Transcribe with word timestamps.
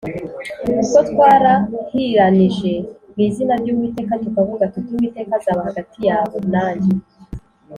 ubwo 0.79 0.97
twarahiranije 1.09 2.73
mu 3.13 3.19
izina 3.27 3.53
ry’Uwiteka 3.61 4.13
tukavuga 4.23 4.63
tuti 4.73 4.91
‘Uwiteka 4.93 5.31
azaba 5.39 5.61
hagati 5.69 5.97
yawe 6.09 6.37
nanjye 6.53 6.91